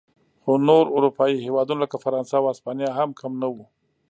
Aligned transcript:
خو 0.43 0.51
نور 0.67 0.85
اروپايي 0.95 1.37
هېوادونه 1.45 1.79
لکه 1.83 1.97
فرانسه 2.05 2.35
او 2.39 2.45
هسپانیا 2.51 2.89
هم 2.99 3.09
کم 3.19 3.31
نه 3.41 3.47
و. 3.53 3.55